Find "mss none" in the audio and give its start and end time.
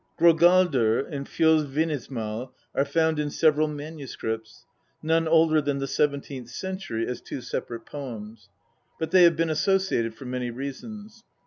3.67-5.27